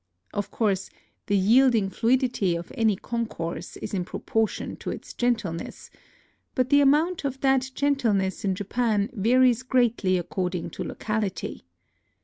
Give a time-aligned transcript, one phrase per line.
[0.33, 0.89] Of course
[1.27, 5.91] the yielding fluidity of any concourse is in pro portion to its gentleness;
[6.55, 11.67] but the amount of that gentleness in Japan varies greatly ac cording to locality.